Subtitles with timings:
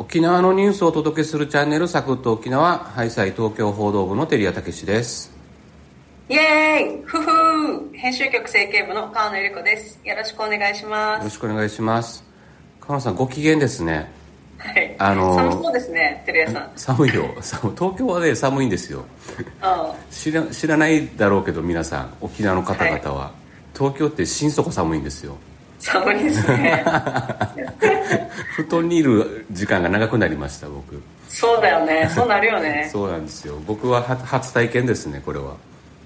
[0.00, 5.36] 沖縄のニュースをお届けするチャンネルサクッと沖縄ハイサイ東京報道部の照屋武です。
[6.28, 10.00] イエーイふふ編集局整形部の川野由里子です。
[10.04, 11.18] よろしくお願いします。
[11.18, 12.24] よろしくお願いします。
[12.80, 14.08] 川野さんご機嫌ですね。
[14.58, 14.94] はい。
[15.00, 16.70] あのー、寒そうですね照屋さん。
[16.76, 17.24] 寒いよ。
[17.40, 19.04] 寒東京はね寒いんですよ。
[20.12, 23.32] 知ら知らないだろうけど皆さん沖縄の方々は、は
[23.74, 25.36] い、東京って心底寒いんですよ
[25.78, 26.84] 寒いですね。
[28.56, 31.00] 布団にいる時間が長くなりました僕。
[31.28, 32.10] そうだよね。
[32.14, 32.88] そうなるよね。
[32.92, 33.56] そうなんですよ。
[33.66, 35.54] 僕は初体験ですねこれは。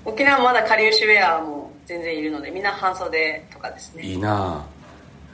[0.04, 4.02] 沖縄まだかりゆしウェアも全然いるのでみんな半袖とかですね。
[4.02, 4.62] いいな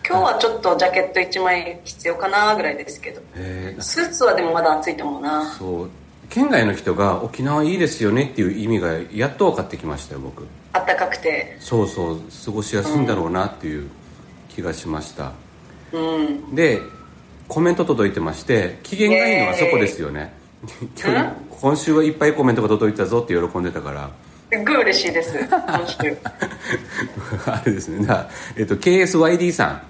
[0.06, 3.20] 今日はちょっとジャケット1枚必要かなぐらいですけど。
[3.80, 5.44] スーツはでもまだ暑いと思うな。
[5.58, 5.90] そう。
[6.30, 10.46] 県外の人が沖縄いいですよねっていう意味がやっと分かってきましたよ僕。
[10.72, 11.56] あったかくて。
[11.58, 12.20] そうそう。
[12.44, 13.88] 過ごしやすいんだろうなっていう
[14.58, 15.34] 気がしました、
[15.92, 16.82] うん、で
[17.46, 20.34] コメント届いてまして機嫌がいいのはそこですよね。
[21.00, 24.10] 今今週はいっぱいコメントが届いたぞって喜んでたから。
[24.52, 25.38] すごい嬉しいです
[27.46, 28.06] あれですね。
[28.56, 29.82] えっと、KSYD さん。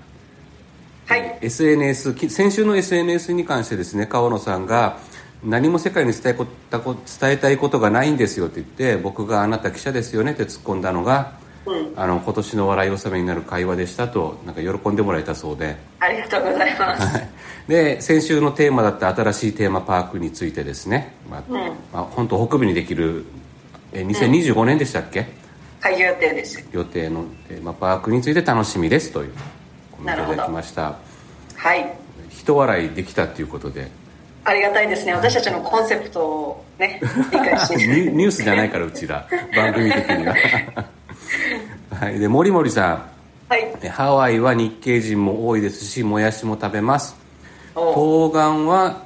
[1.06, 1.38] はい。
[1.40, 4.98] SNS 先週の SNS に関してですね川野さんが
[5.42, 11.47] 何も世界に伝えこ伝えたいことがないんですよって言って僕があなた記者ですよねって突っ込んだのが、うん、
[11.96, 15.76] あの今年の笑い納めになる会話でしたとなんか喜んでもらえたそうで。
[16.00, 17.22] ありがとうございます。
[17.68, 23.24] で先週のテーマだった新しいテーマパークについてですね、まあ、うん、まあ、本当北部にできる
[23.92, 25.26] え2025年でしたっけ、うん、
[25.80, 26.68] 開業予定です。
[26.72, 29.32] 予定のテーマパークについて楽しみですという
[29.92, 30.96] コメントいただきました。
[31.56, 31.94] はい。
[32.30, 33.90] 人笑いできたっていうことで。
[34.44, 35.12] ありがたいですね。
[35.12, 37.00] 私たちのコンセプトをね
[37.32, 37.76] 理解して。
[38.12, 39.26] ニュースじゃないからうちら。
[39.54, 40.34] 番組的には
[41.90, 42.18] はい。
[42.18, 43.08] で森森さん。
[43.48, 43.88] はい。
[43.88, 47.16] ハワイは日系人も多いですしもやしも食べます。
[47.74, 49.02] 冬瓜は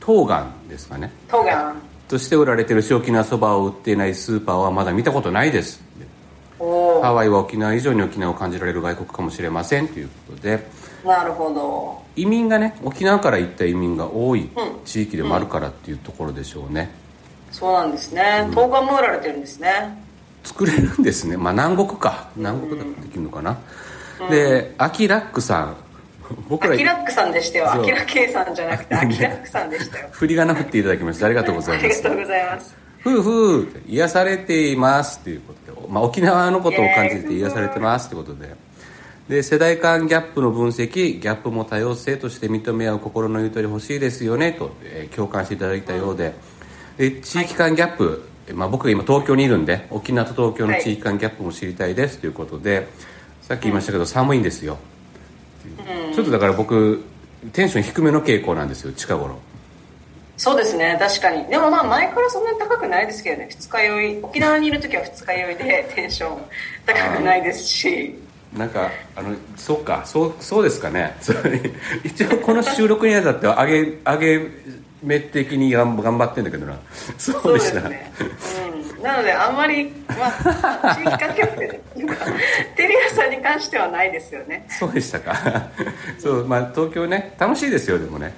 [0.00, 1.10] 冬瓜ですかね。
[1.28, 1.74] 冬瓜。
[2.08, 5.82] として売られてる正気なそばを売っていないスーパーはまだ見たことないです。
[6.58, 10.66] ハワイは沖縄以上に沖縄を感じられる外国かもしれませんということで。
[11.04, 12.02] なるほど。
[12.16, 14.48] 移民がね沖縄から行った移民が多い
[14.84, 16.90] 地域でもあるからっていうところでしょうね、
[17.48, 18.48] うん、そうなんですね。
[18.54, 20.03] 冬瓜も売られてるんですね
[20.44, 21.36] 作れるんですね。
[21.36, 22.30] まあ南国か。
[22.36, 23.58] 南国だとできるのかな、
[24.20, 25.76] うん、でアキラックさん。
[26.48, 27.72] 僕らアキラックさんでしたよ。
[27.72, 30.08] アキラケイさんじゃなくてアキラックさんでしたよ。
[30.12, 31.86] 振り仮名振っていただきましてありがとうございます。
[31.86, 32.76] ありがとうございます。
[33.00, 38.54] ふうふう癒されていますっていうことで、まあ、沖縄のことを感じて癒されてますってことで。
[39.28, 46.34] で世代間ギャップの分析ギャップも多様性として認め合う心のゆとり欲しいですよねと、えー、共感していただいたようで。
[46.98, 48.18] で地域間ギャップ、はい、
[48.52, 52.86] まあ、僕が今東京にいるんで沖縄と東京の地域間ギャップも知りたいですということで、はい、
[53.42, 54.76] さっき言いましたけど、寒いんですよ、
[56.08, 57.02] うん、ちょっとだから僕
[57.52, 59.38] テンション低めの傾向なんですよ近頃。
[60.36, 61.46] そうですね確かに。
[61.46, 64.18] でもまあ前からそんなに高くないですけどね二日酔い。
[64.22, 66.42] 沖縄にいる時は二日酔いでテンション
[66.84, 68.18] 高くないですし。
[68.56, 71.16] なんかあのそうかそうそうですかね。
[72.04, 74.46] 一応この収録にあたっては上げ上げ
[75.04, 76.78] 目的に頑張ってんだけどな
[77.18, 78.10] そうでしたね、
[78.96, 80.32] うん、なのであんまりま
[80.82, 81.80] あ地域関係って
[82.74, 85.68] テレ朝さんに関してはないですよねそうでしたか
[86.18, 88.32] そうまあ東京ね楽しいですよでもね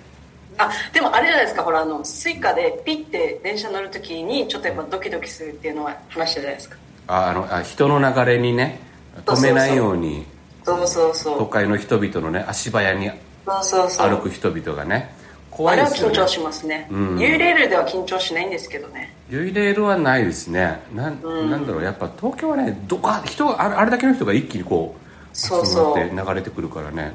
[0.59, 6.77] あでもあれじゃないですかほらあのスイカでピッて電車乗るときにちょっとやっぱドキドキするっていうのは話したじゃないですか
[7.09, 8.81] ああのあ人の流れにね
[9.25, 10.27] 止めないように
[10.65, 13.11] そうそうそう都会の人々のね足早に
[13.47, 15.15] 歩く人々がね
[15.57, 16.13] 怖いですよね。
[16.13, 19.15] あれは緊張しますね、うん、ユイレールでは緊張しないんですけどね。
[19.31, 20.81] ユイレールはないですね。
[20.95, 24.95] なん,、なんだろうやっぱ東京はねどか人があれだけの人が一気にこ
[25.33, 25.61] う集ま
[25.93, 27.13] って流れてくるからね。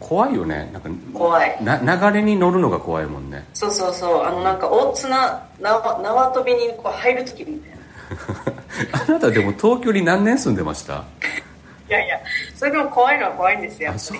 [0.00, 0.70] 怖いよね。
[0.72, 1.58] なんか怖い。
[1.62, 1.78] な
[2.10, 3.44] 流れに乗るのが怖いもんね。
[3.54, 4.24] そうそうそう。
[4.24, 7.78] あのなんか大綱縄縄跳びにこう入る時みたいな。
[9.06, 11.04] あなたでも東京に何年住んでました？
[11.88, 12.20] いやいや
[12.54, 13.92] それでも怖いのは怖いんですよ。
[13.92, 14.14] あそ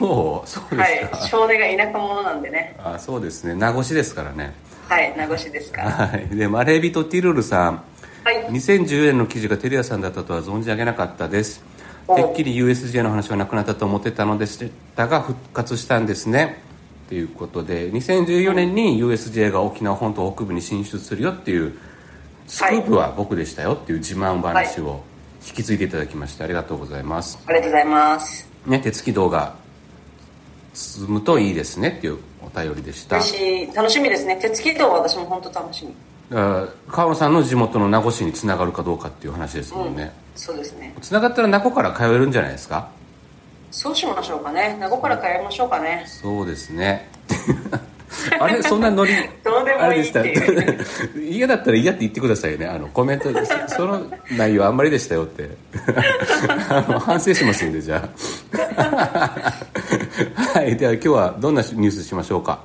[0.45, 2.75] うそうですか、はい、少年が田舎者なんでね。
[2.79, 3.55] あそうですね。
[3.55, 4.55] 名護市ですからね。
[4.89, 5.83] はい名護市ですか。
[5.83, 6.29] はい。
[6.35, 7.83] でマレービトティルルさん、
[8.25, 11.63] はい、2010年の記事がテレアさんだったとは存じ上げなかったです。
[12.17, 14.59] てっきり USJ の話はなくなったと思ってたのでし
[14.97, 16.63] たが復活したんですね。
[17.09, 21.79] ということで2014年に USJ が沖縄本島北部に進出するよっていう
[22.47, 25.03] スクープは僕でしたよっていう自慢話を
[25.49, 27.39] 引き継いでいただきましてありがとうございます。
[27.47, 28.49] ありがとうございます。
[28.67, 29.55] ね手つき動画
[30.75, 33.17] 進むといいですねっていうお便りでした。
[33.17, 33.29] 楽
[33.91, 34.37] しみですね。
[34.37, 35.95] 手つき動画私も本当楽しみ。
[36.31, 40.95] 川野さんの地元の名護市につながるかどうかっていう話ですもんね、うん、そうですね。
[41.01, 42.91] つながったら名護から通えるんじゃないですか？
[43.71, 44.77] そうしましょうかね。
[44.79, 46.05] 名護から通いましょうかね。
[46.07, 47.09] そうですね
[48.41, 49.13] あれそんなノリ
[49.45, 50.61] どうでもいいっていう。
[50.63, 52.67] あれでした 嫌だったら嫌って言ってくださいね。
[52.67, 54.03] あのコメントでそ その
[54.37, 55.49] 内容あんまりでしたよって。
[56.69, 58.09] あの反省しますんでじゃ
[58.77, 59.31] あ。
[60.55, 62.59] はいでは今日はどんなニュースしましょうか？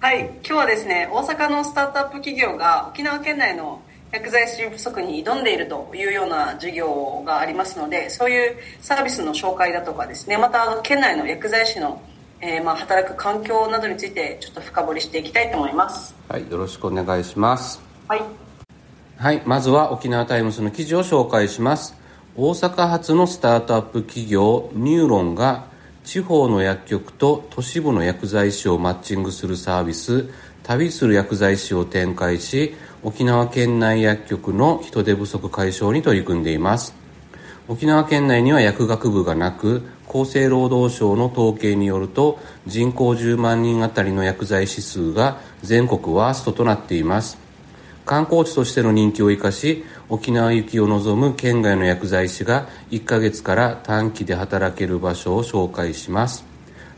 [0.00, 12.00] はい、今日はですね、大阪のスタートアップ企業が沖縄県内の薬剤師不足に挑んでいるというような事業がありますので、そういうサービスの紹介だとかですね、またあの県内の薬剤師の、
[12.42, 16.14] えーまあ働く環境などについてちょっと深掘りしていきたいと思います。
[16.28, 18.22] はいよろしくお願いしますはい。
[19.16, 21.94] はい、まずは沖縄タイムズの記事を紹介します。
[22.36, 25.66] 大阪発のスタートアップ企業ニューロンが
[26.04, 30.30] 地方の薬局と都市部の薬剤師をマッチングするサービス
[30.62, 36.94] 旅する薬剤師を展開し沖縄県内薬局の人手不足解消に取り組んでいます。
[37.68, 47.38] 沖縄県内には薬学部がなく厚生労働省の統計によると人口10万人あたりの薬剤師数が全国ワーストとなっています。
[48.04, 56.44] 観光地としての人気を生かし沖縄行きを望む県外の薬剤師が1ヶ月から短期で働ける場所を紹介します。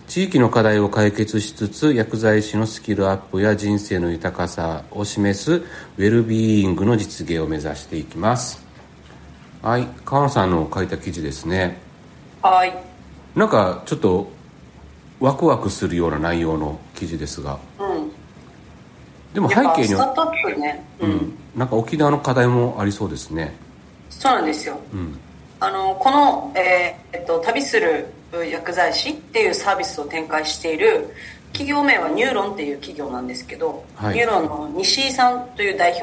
[0.09, 8.65] 地域の課題を解決しつつ薬剤師のスキルアップや人生の豊かさを示すウェルビーイングの実現を目指していきます。
[9.61, 11.79] はい川野さんの書いた記事ですね。
[12.43, 12.92] はい。
[13.35, 14.31] なんかちょっと
[15.21, 18.13] ワクワクするような内容の記事ですがうん。
[19.35, 20.15] でも背景には
[20.59, 21.07] ね、う。
[21.07, 23.55] うんんなんか沖縄の課題もありそうですね
[24.11, 24.79] そうなんですよ。
[24.93, 25.19] うん
[25.61, 28.07] あのこの、えーえっと、旅する
[28.51, 31.15] 薬剤師っていうサービスを展開している
[31.53, 35.93] 企業名はニューロンっていう企業なんですけど、はいニューロンの西井さんという代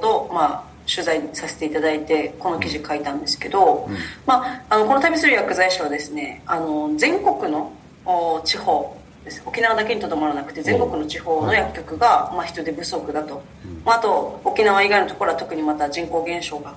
[0.00, 3.88] と、まあ、取材させていただいてこの記事書いたんですけど、
[4.24, 7.72] まあ、あのこの旅する薬剤師はですねあの全国の
[8.04, 9.42] お地方です。
[9.44, 13.42] 沖縄だけにとどまらなくて全国の地方の薬局が、まあ、人手不足だと、
[13.84, 16.74] まあ、あと沖縄以外のところは特にまた人口減少が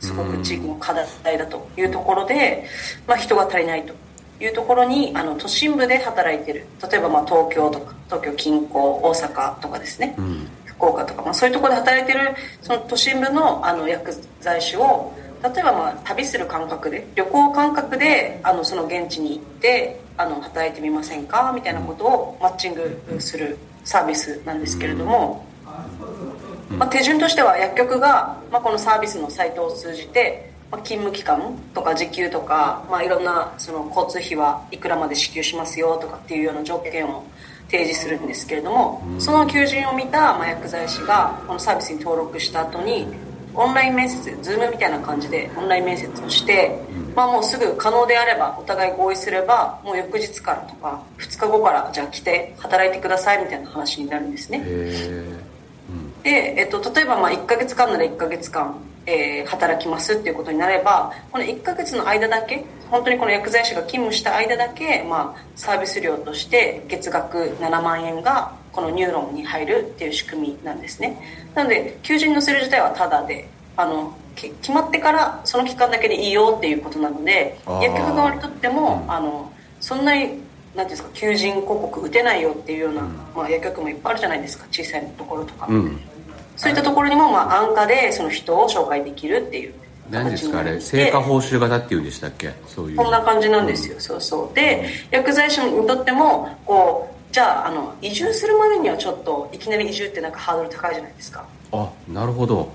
[0.00, 0.92] すごく地域の課
[1.22, 2.64] 題だというところで、
[3.06, 3.94] まあ、人が足りないと
[4.40, 6.66] いうところにあの都心部で働いてる。
[6.90, 15.12] 例えばまあ東京とか東京近郊大阪とかですね、うん福岡とか、まあ、そういうところで働いてるその都心部のあの薬剤師を
[15.42, 21.52] 例えばまあ旅する感覚で旅行感覚であのその現地に行ってあの働いてみませんか？
[21.54, 25.44] みたいなことをマッチングするサービスなんですけれども、
[26.70, 37.22] まあ、手順としては薬局が、まあ、このサービスのサイトを通じて、まあ、勤務期間とか時給とか、まあ、いろんなその交通費はいくらまで支給しますよとかっていうような条件を
[37.70, 43.06] 提示するんですけれども、その求人を見た、まあ、薬剤師がこのサービスに登録した後に
[43.54, 46.78] オンライン面接 Zoom みたいな感じでオンライン面接をして、
[47.14, 54.60] まあ、もうすぐ可能であればお互い合意すればもう翌日からとか2日後からじゃあ来て働いてくださいみたいな話になるんですね。
[56.22, 58.74] で、えっと、例えばまあ1ヶ月間なら1ヶ月間、
[59.06, 71.20] えー働きますっていうことになればこの1ヶ月の間だけ本当にこの薬剤師が勤務した間だけ、まあ、サービス料として月額7万円がこのニューロンに入るっていう仕組みなんですね。
[71.54, 80.40] なので求人のする自体はタダであのき決まってからその期間だけでいいよっていうことなので薬局側にとっても、あのそんなになんてい
[80.82, 83.02] うんですか求人広告打てないよっていうような、
[83.34, 86.00] まあ、薬局もいっぱいあるじゃないですか小さいところとか、うん
[86.56, 89.74] そういったところにも、まあ、安価でその人を紹介できるっていう
[90.10, 90.60] 何ですか？
[90.60, 92.52] あれ成果報酬型っていうんでしたっけ？
[92.68, 92.96] そういう。
[92.96, 94.54] こんな感じなんですよ、そうそう。
[94.54, 101.44] で薬剤師にとってもこうじゃああの移住するまでにはちょっといきなり移住ってなんかハードル高いじゃないですか。
[101.72, 102.70] あなるほど。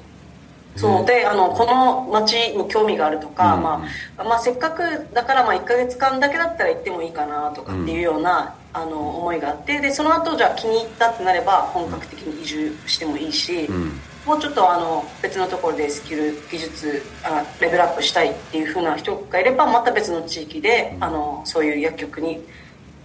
[0.75, 1.05] そう。
[1.05, 3.85] であのこの町に興味があるとか、うんま
[4.17, 13.99] あまあ、せっかくだからまあ1ヶ月間だけだったら行ってもいいかなとかっていうような、あの思いがあってでその後じゃあ気に入ったってなれば本格的に移住してもいいし、ん。
[14.25, 22.39] もうちょっとあの別のところでスキル技術あレベルアップしたいっていう風な人がいればまた別の地域で、あのそういう薬局に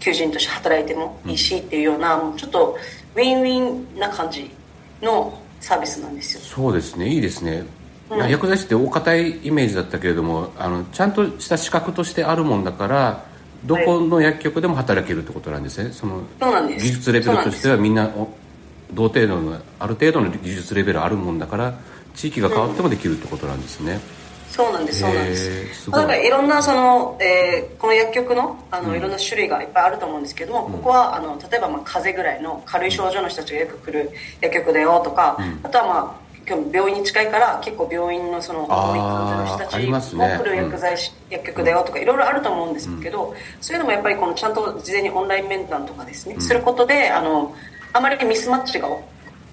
[0.01, 2.77] 求人として働いてもいいしっていうような、もうちょっと
[3.15, 4.51] ウィンウィンな感じ
[5.01, 6.41] のサービスなんですよ。
[6.41, 7.09] そうですね。
[7.09, 7.65] いいですね、
[8.11, 8.29] うん。
[8.29, 13.25] 薬剤師ってお堅いイメージだったけれどもあのちゃんとした資格としてあるもんだから
[13.65, 15.93] どこの薬局でも働けるってことなんですね。
[15.93, 16.85] そのそうなんです。
[16.85, 18.29] 技術レベルとしてはみんなお
[18.93, 21.75] 同程度のある程度の技術レベルあるもんだから
[22.15, 23.99] 地域が変わってもできるってことなんですね、
[24.51, 25.91] そうなんですそうなんです。
[25.91, 47.55] だからいろんなその、えーこの薬局のあの、いろんな種類がいっぱいあると思うんですけども、ここはあの例えばまあ風邪ぐらいの軽い症状の人たちがよく来る薬局だよとか、あとはまあ今日病院に近いから結構病院のその重い患者の人たあちも来る薬剤師、薬局だよとかいろいろあると思うんですけど、そういうのもやっぱりこのちゃんと事前にオンライン面談とかですね、することであの
[47.93, 48.89] あまりミスマッチが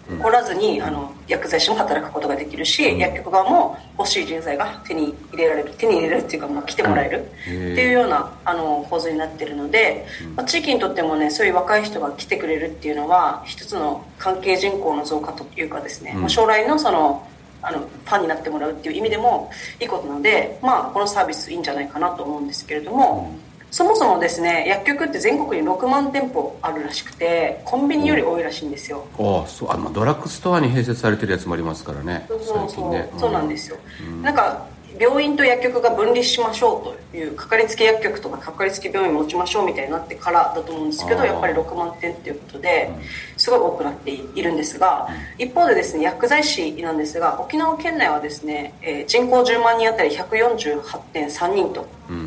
[0.09, 10.05] 起こらずに、あの薬剤師も働くことができるし、薬局側も欲しい人材が手に入れられる手に入れられるっていうか、まあ、来てもらえるっていうようなあの構図になってるので、
[10.35, 17.27] まあ、地域にとってもねそういう若い人が来てくれるっていうのは一つの関係人口の増加というかですね、まあ、将来のその
[17.63, 23.35] あのファンになってもらうっていう意味でもいいことなので、まあ、このサービスいいんじゃないかなと思うんですけれども、
[23.71, 29.07] そもそもですね薬局って全国に6万店舗あるらしくてコンビニより多いらしいんですよ。
[29.17, 34.67] ああそうあ、まあ、ドラッグストアに併設されてるやつもありますからねそうそうそう、そうなんですよ、うん、なんか
[34.99, 42.91] 病院と薬局が分離しましょうというかかりつけ薬局とかかかりつけ病院持ちましょうみたいになってからだと思うんですけどやっぱり6万店っていうことで
[43.37, 52.20] すごい多くなっているんですが一方でですね薬剤師なんですが沖縄県内はですね、えー、人口10万人あたり148.3人と、うん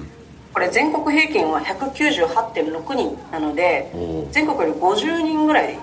[0.55, 3.91] これ全国平均は198.6人なので
[4.31, 5.79] 全国より50人ぐらい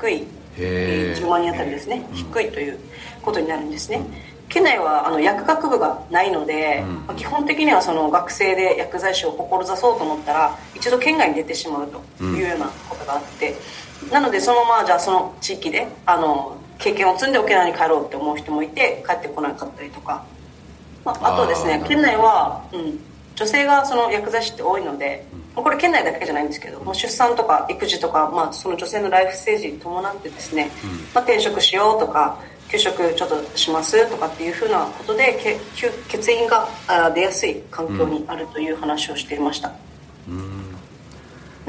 [0.00, 2.04] 低い10万人あたりですね。
[2.12, 2.78] 低いという
[3.22, 4.02] ことになるんですね、
[4.48, 13.54] 県内はあの薬学部がないので、まあ、基本的にはその学生で薬剤師を志そうと思ったら一度県外に出てしまうというようなことがあって、
[14.10, 20.24] なのでそのままじゃあその地域であの経験を積んで沖縄に帰ろうって思う人もいて帰ってこなかったりとか、
[21.04, 23.00] まあ、あとですね県内は、うん、
[23.38, 30.70] 女性がその薬剤師って多いので、これ県内だけじゃないんですけどもう出産とか育児とか、まあ、その女性のライフステージに伴ってですね、
[31.14, 35.58] まあ、転職しようとか休職ちょっとしますとかっていうふうなことで
[36.06, 36.68] 血印が
[37.14, 39.72] 出やすい環境にあるという話をしていました。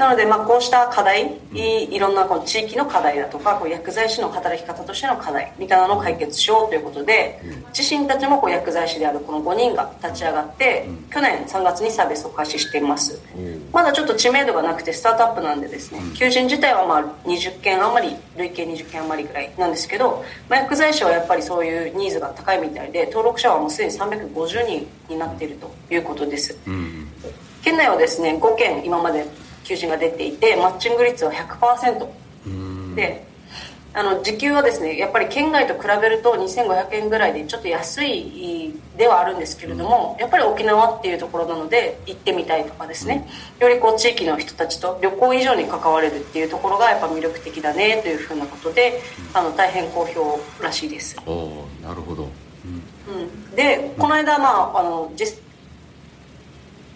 [0.00, 7.38] なので、まあ、こうした課題、いろんなこの地域の課題だとかこう薬剤師の働き方としての課題みたいなのを解決しようということで、
[7.78, 13.20] 自身たちもこう薬剤師であるこの5人が立ち上がって、去年3月にサービスを開始しています、
[13.74, 26.58] まだちょっと知名度がなくてスタートアップなんでですね、求人自体はまあ20件余り累計20件余りぐらいなんですけど、まあ、薬剤師はやっぱりそういうニーズが高いみたいで登録者はもうすでに350人になっているということです、
[27.62, 29.26] 県内はですね5件今まで
[29.70, 33.30] 求人が出ていてマッチング率は100%で
[33.92, 43.26] あの時給はですねやっぱり県外と比べると2500円ぐらいでちょっと安いではあるんですけれども、やっぱり沖縄っていうところなので行ってみたいとかですね、
[43.58, 49.00] よりこう地域の人たちと旅行以上に関われるっていうところがやっぱ魅力的だねというふうなことで、
[49.32, 51.16] あの大変好評らしいです。
[51.26, 52.28] おなるほど、
[53.08, 55.42] うん、うん、でこの間まああの実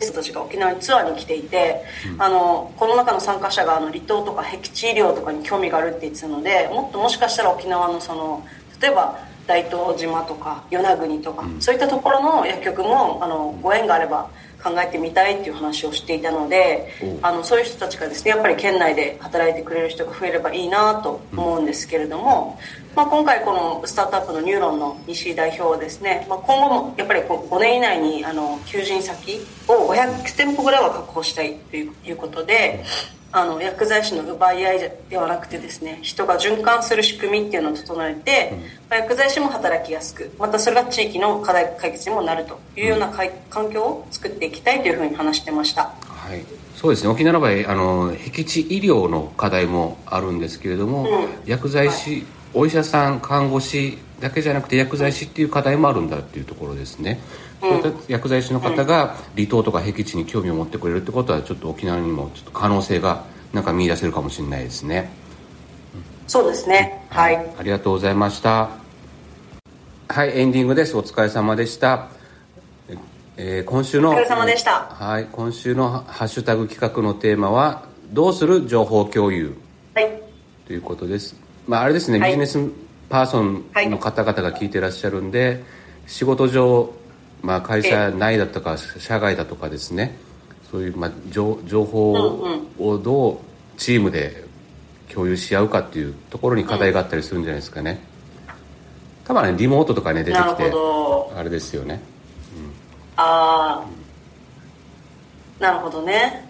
[0.05, 1.83] 人たちが沖縄にツアーに来ていて、
[2.15, 8.47] うん、あのこの中の参加者があの離島とか僻地医療とかに興味があるって言ってたのでもっともしかしたら沖縄のその
[8.81, 14.31] 例えば大東島とか与那国とか、うん、そういったところの薬局もあのご縁があれば
[14.63, 16.89] 考えてみたいっていう話をしていたので
[17.21, 22.59] あのそういう人たちがですねやっぱり県内で働いてくれる人が増えればいいなと思うんですけれども、
[22.97, 32.85] まあ、今回このスタートアップのニューロンの西井代表はですね、まあ、今後もやっぱり5年以内にあの求人先を500店舗ぐらいは確保したいということで
[33.37, 38.57] あの薬剤師の奪い合いではなくてですね人が循環する仕組みっていうのを整えて、
[38.89, 43.13] まあ、薬剤師も働きやすくまたそれが地域の課題解決にもなるというような
[43.51, 45.93] 環境を作っていきたいというふうに話してました。
[46.07, 46.45] はい。
[46.77, 47.09] そうですね。
[47.11, 52.25] 沖縄の場合あの僻地医療の課題もあるんですけれども、うん、薬剤師、はい、
[52.55, 57.21] お医者さん看護師だけじゃなくて薬剤師っていう課題もあるんだっていうところですね、
[57.63, 65.11] うん、そういった薬剤師の方が離島とか僻地に興味を持ってくれるってことはちょっと沖縄にもちょっと可能性がなんか見出せるかもしれないですね、
[66.27, 67.07] そうですね。
[67.11, 68.71] はい、ありがとうございました。
[70.09, 70.97] はいエンディングです。
[70.97, 72.09] お疲れ様でした。
[73.37, 75.27] えー、今週のお疲れ様でした、はい。
[75.31, 79.57] 今週のハッシュタグ企画のテーマはどうする情報共有。
[79.95, 80.23] はい。
[80.67, 82.59] ということですまああれですね、はい、ビジネス
[83.09, 85.61] パーソンの方々が聞いてらっしゃるんで、はい、
[86.07, 86.93] 仕事上、
[87.43, 90.17] まあ、会社内だとか社外だとかですね。
[90.71, 92.13] そういう、まあ、情情報
[92.81, 93.39] をどう
[93.79, 94.45] チームで
[95.09, 98.01] 共有し合うかっていうところに課題があったりするんじゃないですかね、
[98.49, 98.55] うん、
[99.27, 100.73] 多分ねリモートとかね出てきて
[101.37, 102.01] あれですよね、
[102.57, 102.73] うん、
[103.17, 106.49] ああ、うん、なるほどね。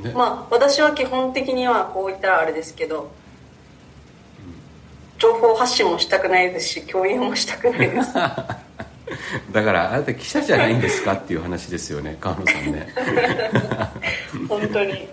[0.00, 0.12] ね。
[0.16, 3.12] まあ私は基本的にはこう言ったらあれですけど
[5.18, 8.14] 情報発信もしたくないですし共有もしたくないです。
[9.52, 12.88] だからあなた記者じゃないんですかっていう話ですよね川野さんね。
[14.48, 15.08] 本当に。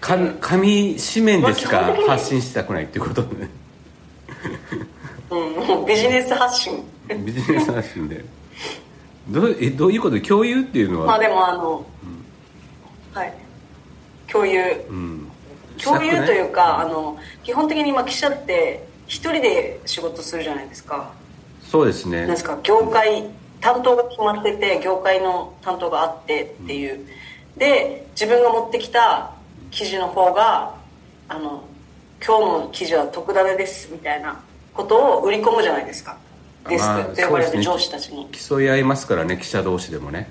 [0.00, 3.28] 紙紙面でしか発信したくないっていうことで
[5.30, 6.84] うんもうビジネス発信。
[7.24, 8.24] ビジネス発信で。
[9.28, 10.20] どうえどういうこと？
[10.20, 11.06] 共有っていうのは？
[11.06, 11.84] まあでもあの、
[13.14, 13.34] うん、はい。
[14.30, 15.28] 共有、うん。
[15.82, 21.12] 共有というか、あの基本的に今記者って一人で仕事するじゃないですか。
[21.62, 22.20] そうですね。
[22.20, 23.24] なんですか業界
[23.60, 27.06] 担当が決まってて業界の担当があってっていう、
[27.56, 29.32] で自分が持ってきた
[29.70, 30.74] 記事の方が
[31.28, 31.64] あの
[32.24, 34.40] 今日の記事は特ダネですみたいな
[34.74, 36.16] ことを売り込むじゃないですか。
[36.68, 40.28] デスまあクと呼ばれる上司たちに、競い合いますからね記者同士でもね。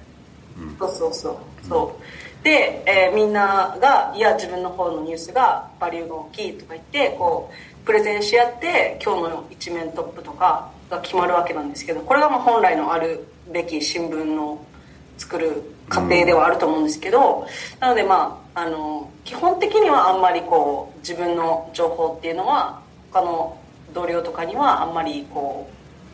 [0.80, 1.68] そうそうそう。
[1.68, 2.44] そう。
[2.44, 14.66] で、えーみんながいや自分の方のニュースがバリューが大きいとか言ってこうプレゼンし合って今日の一面トップとかが決まるわけなんですけどこれがまあ本来のあるべき新聞の
[15.18, 17.46] 作る過程ではあると思うんですけど、
[17.80, 22.82] なのでまああの基本的にはあんまりこう自分の情報っていうのは
[23.14, 23.56] 他の
[23.94, 25.70] 同僚とかにはあんまりこ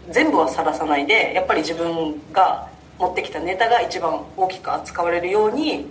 [0.09, 2.67] う全部はさらさないでやっぱり自分が
[2.99, 5.87] 持ってきたネタが一番大きく扱われるように、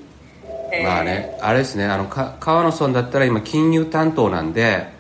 [0.73, 5.00] えーまあねあれですねあのか川野さんだったら今金融担当なんで、うん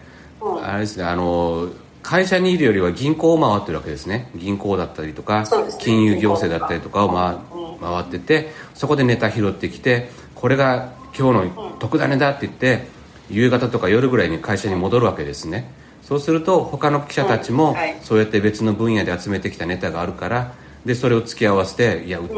[0.63, 1.69] あれですねあの
[2.03, 4.31] 会社にいるよりは銀行を回ってるわけですね。
[4.35, 5.49] 銀行だったりとか、ね。
[5.79, 7.79] 金融行政だったりとかを回,、うん。
[7.79, 12.87] 回っててそこでネタ拾ってきてこれが今日の特ダネだって言って
[13.31, 15.71] 夕方とか夜ぐらいに会社に戻るわけですね。
[16.03, 20.55] そうすると他の記者たちもそうやって別の分野で集めてきたネタがあるから
[20.85, 22.29] でそれを付き合わせていや、う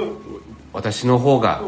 [0.75, 1.63] 私の方が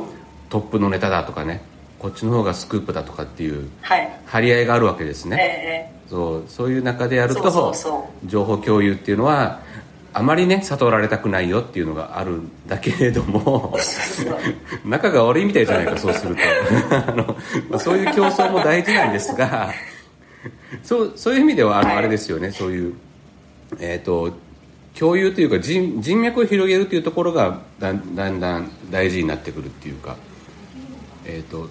[0.50, 1.62] トップのネタだとかね
[1.98, 4.20] こっちの方がスクープだとかっていうはい。
[4.26, 7.74] 張り合いがあるわけですえね、えそうそういう中でやると
[8.24, 9.60] 情報共有っていうのは
[10.12, 13.76] あまりね悟られたくないよっていうのがあるんだけれども
[14.84, 16.42] 仲が悪いみたいじゃないかそうすると。
[16.94, 17.36] あの、
[17.68, 19.72] まあ、そういう競争も大事なんですが
[20.84, 21.98] そうそういう意味ではあの、はい。
[21.98, 22.94] あれですよねそういう
[23.80, 24.32] えっ、と
[24.96, 30.16] 共有というか人人脈を広げるっていうところがだんだんだん大事になってくるっていうか
[31.26, 31.68] えっ、と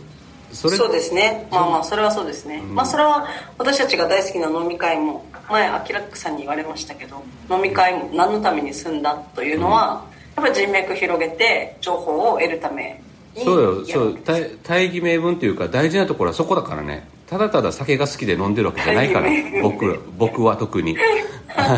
[0.54, 1.48] それそうですね。
[1.52, 13.02] まあまあそれはそうですね、まあそれは私たちが大好きな飲み会も前アキラックさんに言われましたけど飲み会も何のために済んだというのは、やっぱり人脈広げて情報を得るため
[13.36, 13.86] にそうよ。
[13.86, 14.20] そう。
[14.24, 17.08] 大大義名分というか大事なところはそこだからね。
[17.28, 19.30] ただただ酒が好きで飲んでるわけじゃないから
[19.64, 20.98] 僕ら僕は特に。
[21.56, 21.76] あ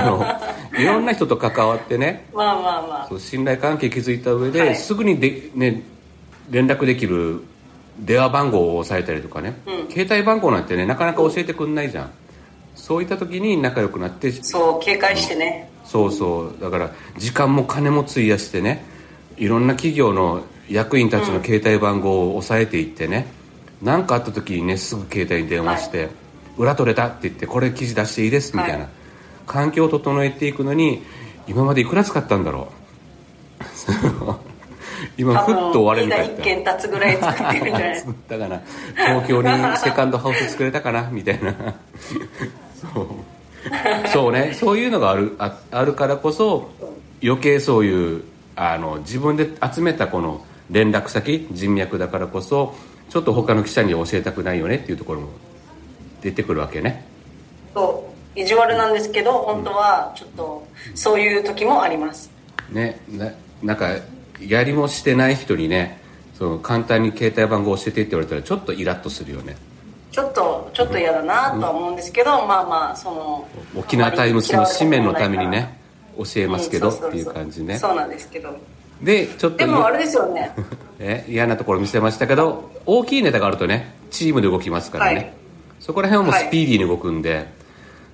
[0.74, 2.28] のいろんな人と関わってね。
[2.34, 3.20] まあまあまあ。
[3.20, 4.76] 信頼関係築いた上で、はい。
[4.76, 5.82] すぐにで、ね、
[6.50, 7.42] 連絡できる
[8.00, 9.92] 電話番号を押さえたりとかね、うん。
[9.92, 12.12] 携帯番号なんてねなかなか教えてくんないじゃん。
[12.76, 15.70] そういった時に仲良くなってそう警戒してね。
[15.86, 16.62] そうそう。
[16.62, 18.84] だから時間も金も費やしてね
[19.38, 23.28] いろんな企業の役員たちの携帯番号を押さえていってね
[23.82, 26.10] 何、かあった時にねすぐ携帯に電話して
[26.58, 28.88] 「裏取れた」って言って「これ記事出していいです」みたいな、はい。
[29.46, 31.04] 環境を整えていくのに
[31.48, 32.70] 今までいくら使ったんだろ
[33.60, 34.36] う
[35.18, 37.96] 今ふっと終われ多分みたい一軒建つぐらい作ってるんじゃない？
[38.00, 38.62] 作ったかな
[38.96, 41.54] 東京にセカンドハウス作れたかなみたいな。
[42.94, 43.08] そう。
[44.14, 44.54] そうね。
[44.54, 46.70] そういうのがあるああるからこそ
[47.24, 48.24] 余計そういう
[48.56, 52.74] あの自分で集めたこの連絡先人脈だからこそ
[53.10, 55.28] ちょっと他の記者に教えたくないよねっていうところも
[56.22, 57.06] 出てくるわけね。
[57.74, 58.04] そ
[58.36, 58.40] う。
[58.40, 62.30] 意地悪なんですけど本当はちょっとそういう時もあります。
[62.70, 63.00] ね。
[63.10, 63.32] な
[63.64, 63.90] なんか
[64.40, 66.02] やりもしてない人にね
[66.38, 69.56] その簡単に携帯番号教えてって言われたらちょっとイラッとするよね。
[70.12, 75.78] ちょっとちょっと嫌だなとは思うんですけど、まあまあその沖縄タイムズの紙面のためにね
[76.18, 77.78] 教えうんますけどっていう感じね。
[77.78, 78.58] そうなんですけど。
[79.02, 80.54] でちょっとでもあれですよね。
[81.00, 85.34] え嫌なところ見せましたけど大きいネタがあるとねチームで動きますからね、はい。
[85.80, 87.48] そこら辺はもうスピーディーに動くんで、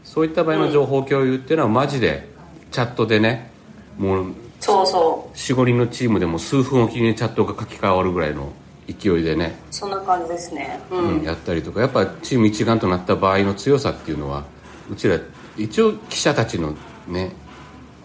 [0.04, 2.28] そういった場合の情報共有っていうのはマジで
[2.72, 3.52] チャットでね
[3.98, 5.36] もうそうそう。
[5.36, 8.54] 45人のチームでも数分おきにチャットが書き換わるぐらいの
[8.88, 10.80] 勢いでね、そんな感じですね。
[10.92, 11.82] うん、うんやったりとか。
[11.82, 14.44] やっぱチーム一丸となった場合の強さっていうのは
[14.90, 15.20] うちら
[15.58, 16.76] 一応記者たちの
[17.08, 17.34] ね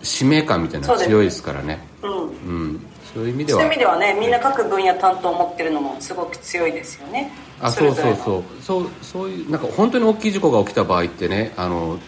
[0.03, 1.79] 使命感みたいなのが強いですからね。
[2.03, 2.81] うんうん。
[3.12, 3.61] そういう意味では。
[3.61, 7.31] そういう意味ではねみんな各分野担当を持ってるのもすごく強いですよね。
[7.61, 8.42] あそうそうそう。
[8.62, 11.99] そうそういうなんか本当に大きい事故が起きた場合ってねあの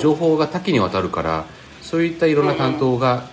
[0.00, 1.44] 情報が多岐にわたるから
[1.82, 3.24] そういったいろんな担当が、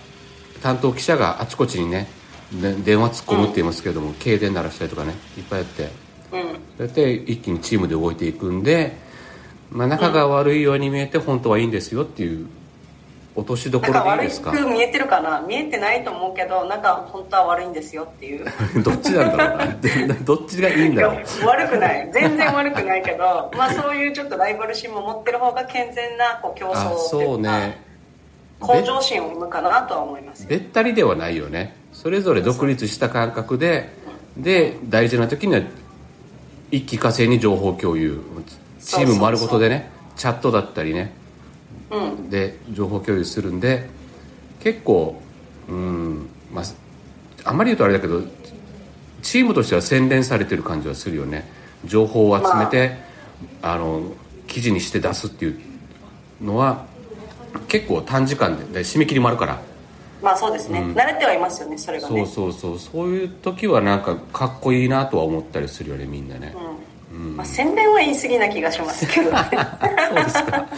[0.62, 2.08] 担当記者があちこちにね
[2.52, 5.88] で電話突っ込むって言いますけども、停電鳴らしたりとかねいっぱいやって。
[6.32, 6.40] うん。
[6.78, 8.96] やって一気にチームで動いていくんで、
[9.70, 12.46] まあ、仲が悪いように見えて本当はいいんですよっていう
[13.34, 14.50] 落としどころでいいですか？
[14.52, 15.40] く見えてるかな？
[15.46, 18.46] 見えてないと思うけどなんか本当は悪いんですよっていう。
[18.82, 19.66] どっちなんだろうな？
[19.74, 19.90] で
[20.24, 21.46] どっちがいいんだろう？
[21.46, 22.10] 悪くない。
[22.12, 27.50] 全然悪くないけどまあそういうちょっとライバル心も持ってる方が健全なこう競争そうか。
[27.58, 27.87] ね
[28.60, 31.76] 向上心を生むかなとは思いますべったりではないよね。
[31.92, 33.92] それぞれ独立した感覚で
[34.36, 35.62] で大事な時には
[36.70, 38.20] 一気化成に情報共有。
[38.80, 41.12] チーム丸ごとでねチャットだったりね。
[41.90, 42.30] うん。
[42.30, 43.88] で情報共有するんで
[44.60, 45.20] 結構
[45.68, 46.64] うんまあ
[47.44, 48.22] あんまり言うとあれだけど
[49.22, 51.48] チームとしては洗練されてる感じはするよね。
[51.84, 52.96] 情報を集めて、
[53.62, 54.02] あ、の
[54.46, 55.60] 記事にして出すっていう
[56.42, 56.86] のは
[57.66, 59.58] 結構短時間でで締め切りもあるから。
[60.20, 62.26] まあそうですね、慣れてはいますよねそれがね。
[62.26, 62.78] そうそうそう。
[62.78, 66.56] そういう時はなんかかっこいいなとは思ったりするよねみんなね、
[67.36, 69.38] まあ、宣伝は言い過ぎな気がしますけどね。
[70.08, 70.68] そうですか。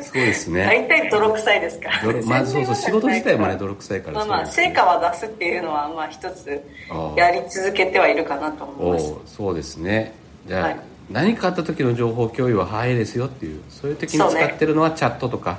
[0.00, 0.64] そうですね。
[0.64, 6.62] 大体泥臭いですから、泥まあそうそう仕事自体もねど泥臭いからまあまあ成果は出すっていうのはまあ一つ
[7.16, 9.34] やり続けてはいるかなと思います。
[9.34, 10.14] そうですね。
[10.46, 10.80] じゃあ、はい。
[11.10, 15.58] 何かあった時の情報共有は早いですよっていうそういう時に使ってるのはチャットとか、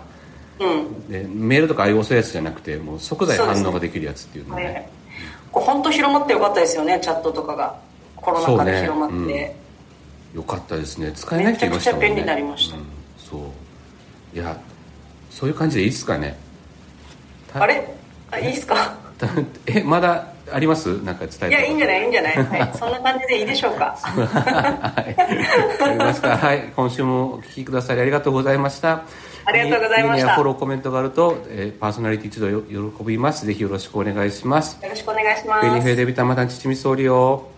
[0.61, 1.09] うん。
[1.09, 4.89] でメールとかああいう遅いやつじゃなくてもう即座に反応ができるやつっていうのはねね
[5.51, 7.75] こう本当広まってよかったですよねチャットとかが。
[8.15, 9.55] コロナ禍で広まって、そうね
[10.35, 11.11] よかったですね。
[11.13, 12.09] 使えない人いましたもんね。
[12.09, 12.77] めちゃくちゃ便利になりました。
[12.77, 12.83] うん。
[13.17, 13.39] そう。
[14.35, 14.55] いや
[15.31, 16.37] そういう感じでいいですかね。
[17.51, 17.95] たあれ？
[18.29, 18.95] あいいですか？
[19.17, 19.27] た
[19.65, 21.01] えまだあります？
[21.01, 22.01] なんか伝えたいやいいんじゃない？
[22.03, 23.97] いいんじゃない、はい、そんな感じでいいでしょうか。
[23.99, 25.15] はい。
[25.19, 26.37] わかりました。
[26.37, 26.71] はい。
[26.75, 29.01] 今週もお聞きくださりありがとうございました。
[29.51, 33.45] ありがとうございましたフォロー、コメントがあると、えーパーソナリティ一度よ喜びます。
[33.45, 34.81] ぜひよろしくお願いします。
[34.81, 37.50] よろしくお願いしますベニフェデビタマタンチチミソーリオ。